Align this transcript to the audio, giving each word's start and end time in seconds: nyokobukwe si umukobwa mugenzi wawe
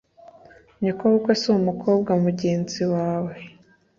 nyokobukwe 0.81 1.31
si 1.41 1.47
umukobwa 1.59 2.11
mugenzi 2.23 2.81
wawe 2.93 3.33